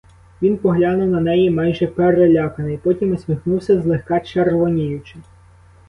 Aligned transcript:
Він 0.41 0.57
поглянув 0.57 1.09
на 1.09 1.19
неї 1.19 1.49
майже 1.51 1.87
переляканий; 1.87 2.77
потім 2.77 3.11
усміхнувся, 3.13 3.81
злегка 3.81 4.19
червоніючи. 4.19 5.15